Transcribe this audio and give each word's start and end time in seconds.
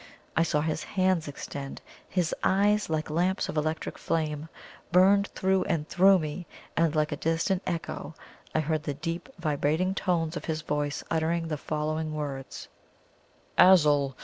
I 0.35 0.41
saw 0.41 0.61
his 0.61 0.81
hands 0.83 1.27
extend 1.27 1.79
his 2.09 2.33
eyes, 2.43 2.89
like 2.89 3.11
lamps 3.11 3.49
of 3.49 3.55
electric 3.55 3.99
flame, 3.99 4.49
burned 4.91 5.27
through 5.35 5.63
and 5.65 5.87
through 5.87 6.17
me 6.17 6.47
and 6.75 6.95
like 6.95 7.11
a 7.11 7.15
distant 7.15 7.61
echo, 7.67 8.15
I 8.55 8.61
heard 8.61 8.81
the 8.81 8.95
deep 8.95 9.29
vibrating 9.37 9.93
tones 9.93 10.35
of 10.35 10.45
his 10.45 10.63
voice 10.63 11.03
uttering 11.11 11.49
the 11.49 11.55
following 11.55 12.15
words: 12.15 12.67
"Azul! 13.59 14.15
Azul! 14.15 14.15